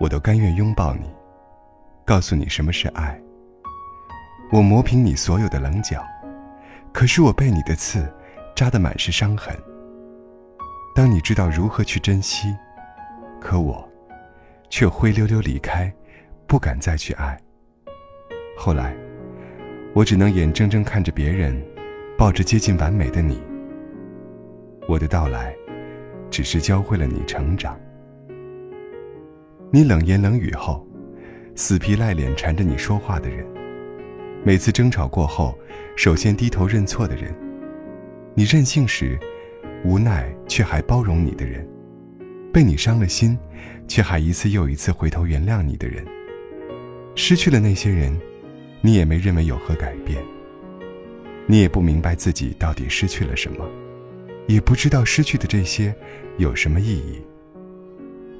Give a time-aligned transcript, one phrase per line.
[0.00, 1.12] 我都甘愿拥抱你，
[2.06, 3.20] 告诉你什么是爱。
[4.50, 6.02] 我磨平你所有的棱角，
[6.90, 8.10] 可是我被你的刺
[8.56, 9.54] 扎得满是伤痕。
[10.94, 12.48] 当你知道如何去珍惜，
[13.38, 13.86] 可我
[14.70, 15.92] 却灰溜溜离开，
[16.46, 17.38] 不敢再去爱。
[18.56, 18.96] 后来，
[19.94, 21.54] 我只能眼睁睁看着别人
[22.16, 23.38] 抱着接近完美的你。
[24.88, 25.54] 我的到来，
[26.30, 27.78] 只是教会了你成长。
[29.72, 30.84] 你冷言冷语后，
[31.54, 33.46] 死皮赖脸缠着你说话的人；
[34.42, 35.56] 每次争吵过后，
[35.94, 37.32] 首先低头认错的人；
[38.34, 39.16] 你任性时，
[39.84, 41.64] 无奈却还包容你的人；
[42.52, 43.38] 被你伤了心，
[43.86, 46.04] 却还一次又一次回头原谅你的人。
[47.14, 48.18] 失去了那些人，
[48.80, 50.20] 你也没认为有何改变。
[51.46, 53.64] 你也不明白自己到底失去了什么，
[54.48, 55.94] 也不知道失去的这些
[56.38, 57.22] 有什么意义。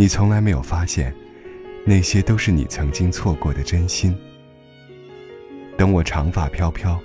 [0.00, 1.12] 你从来没有发现，
[1.84, 4.16] 那些都是你曾经错过的真心。
[5.76, 6.96] 等我长发飘飘，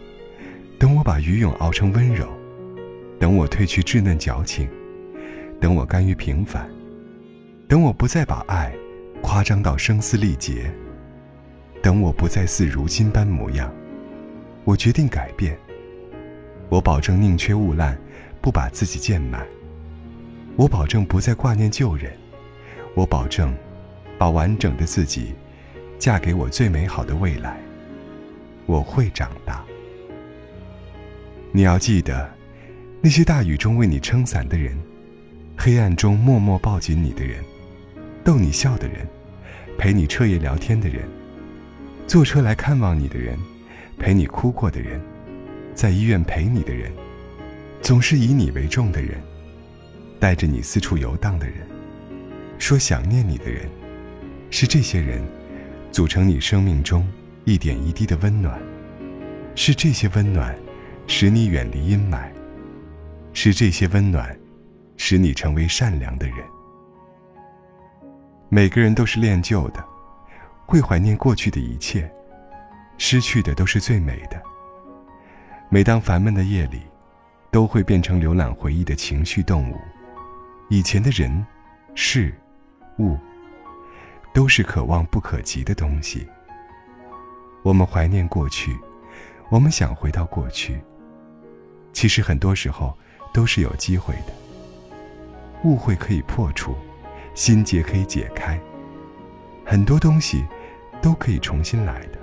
[0.78, 2.28] 等我把鱼涌熬成温柔，
[3.20, 4.70] 等我褪去稚嫩矫情，
[5.60, 6.70] 等我甘于平凡，
[7.68, 8.72] 等我不再把爱
[9.24, 10.72] 夸张到声嘶力竭，
[11.82, 13.74] 等我不再似如今般模样，
[14.66, 15.58] 我决定改变。
[16.70, 17.98] 我保证宁缺毋滥，
[18.40, 19.44] 不把自己贱卖。
[20.56, 22.14] 我保证不再挂念旧人。
[22.96, 23.54] 我保证，
[24.18, 25.34] 把完整的自己
[25.98, 27.60] 嫁给我最美好的未来。
[28.66, 29.64] 我会长大。
[31.52, 32.30] 你要记得，
[33.02, 34.78] 那些大雨中为你撑伞的人，
[35.58, 37.44] 黑暗中默默抱紧你的人，
[38.24, 39.08] 逗你笑的人，
[39.78, 41.04] 陪你彻夜聊天的人，
[42.08, 43.38] 坐车来看望你的人，
[43.98, 45.02] 陪你哭过的人，
[45.74, 46.92] 在医院陪你的人，
[47.82, 49.20] 总是以你为重的人，
[50.20, 51.73] 带着你四处游荡的人。
[52.58, 53.70] 说想念你的人，
[54.50, 55.22] 是这些人，
[55.92, 57.06] 组成你生命中
[57.44, 58.58] 一点一滴的温暖，
[59.54, 60.56] 是这些温暖，
[61.06, 62.30] 使你远离阴霾，
[63.34, 64.34] 是这些温暖，
[64.96, 66.38] 使你成为善良的人。
[68.48, 69.84] 每个人都是恋旧的，
[70.66, 72.10] 会怀念过去的一切，
[72.98, 74.42] 失去的都是最美的。
[75.70, 76.82] 每当烦闷的夜里，
[77.52, 79.78] 都会变成浏览回忆的情绪动物，
[80.70, 81.46] 以前的人，
[81.94, 82.34] 事。
[83.00, 83.18] 物，
[84.34, 86.28] 都是可望不可及的东西。
[87.62, 88.78] 我们怀念过去，
[89.50, 90.82] 我们想回到过去。
[91.92, 92.98] 其实很多时候
[93.34, 94.34] 都是有机会的。
[95.64, 96.76] 误会可以破除，
[97.36, 98.60] 心结可以解开，
[99.66, 100.46] 很多东西
[101.02, 102.20] 都可以重新来的。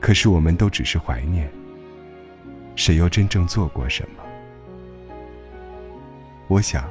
[0.00, 1.50] 可是我们都只是怀念，
[2.76, 4.22] 谁又真正做过什么？
[6.46, 6.84] 我想。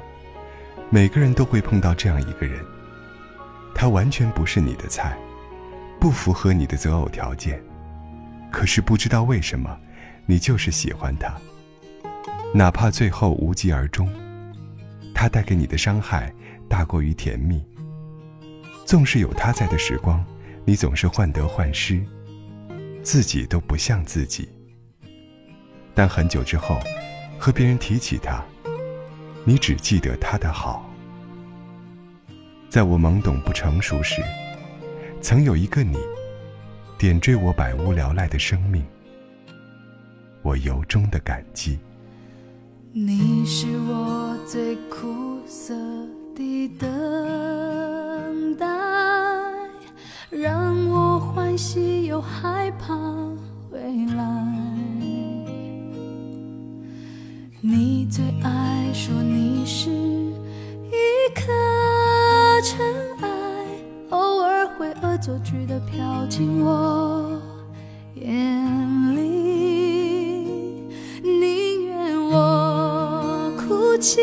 [0.90, 2.64] 每个人都会碰到这样一个人，
[3.76, 5.18] 他完全不是你的菜，
[6.00, 7.62] 不符合你的择偶条件，
[8.50, 9.78] 可是不知道为什么，
[10.26, 11.36] 你就是喜欢他。
[12.54, 14.10] 哪怕最后无疾而终，
[15.14, 16.34] 他带给你的伤害
[16.70, 17.62] 大过于甜蜜。
[18.86, 20.24] 纵使有他在的时光，
[20.64, 22.02] 你总是患得患失，
[23.04, 24.48] 自己都不像自己。
[25.94, 26.80] 但很久之后，
[27.38, 28.42] 和别人提起他。
[29.48, 30.86] 你只记得他的好。
[32.68, 34.22] 在我懵懂不成熟时，
[35.22, 35.98] 曾有一个你，
[36.98, 38.84] 点缀我百无聊赖的生命。
[40.42, 41.80] 我由衷的感激。
[42.92, 45.74] 你是我最苦涩
[46.36, 48.68] 的等待，
[50.30, 52.98] 让我欢喜又害怕
[53.72, 54.44] 未来。
[57.60, 59.14] 你最爱说
[65.28, 67.42] 会恶作剧的飘进我
[68.16, 69.22] 眼里，
[71.22, 74.22] 宁愿我哭泣，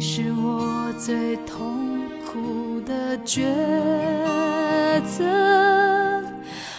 [0.00, 3.42] 你是我最痛苦的抉
[5.04, 5.26] 择，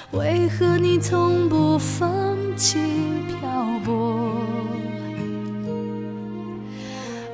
[0.09, 2.79] 为何你从不放弃
[3.27, 4.33] 漂泊？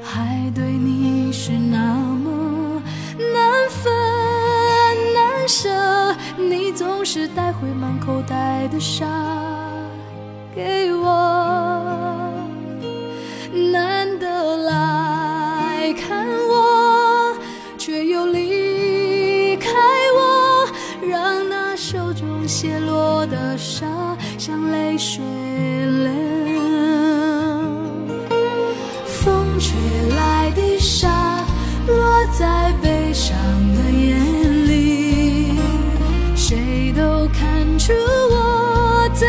[0.04, 2.84] 还对你是那么
[3.18, 3.90] 难分
[5.14, 5.70] 难舍，
[6.36, 9.08] 你总是带回满口袋的沙
[10.54, 11.06] 给我，
[29.60, 29.76] 吹
[30.16, 31.44] 来的沙，
[31.88, 33.36] 落在悲伤
[33.74, 35.60] 的眼里，
[36.36, 39.26] 谁都看出我在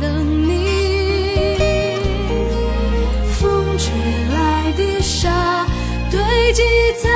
[0.00, 1.56] 等你。
[3.30, 3.92] 风吹
[4.34, 5.66] 来的沙，
[6.10, 6.20] 堆
[6.52, 6.62] 积
[7.00, 7.08] 在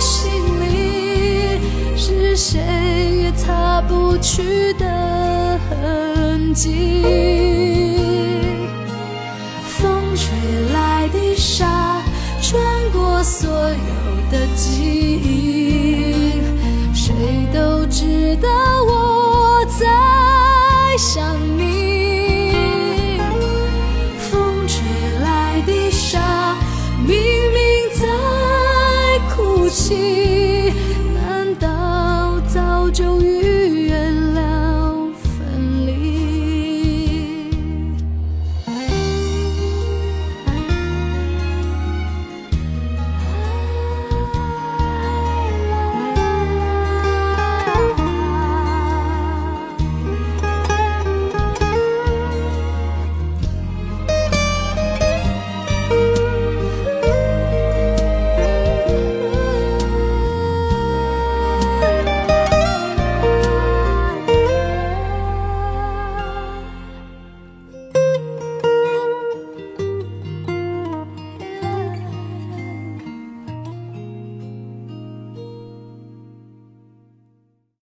[0.00, 1.60] 心里，
[1.96, 2.58] 是谁
[3.22, 7.25] 也擦不去的痕迹。